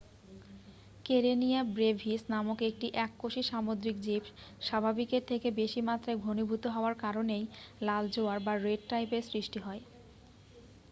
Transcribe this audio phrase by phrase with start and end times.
[1.05, 4.23] Karenia brevis নামক একটি এককোষী সামুদ্রিক জীব
[4.61, 7.43] স্বাভাবিকের থেকে বেশি মাত্রায় ঘনীভূত হওয়ার কারণেই
[7.81, 9.81] লাল জোয়ার বা রেড টাইড -এর সৃষ্টি হয়।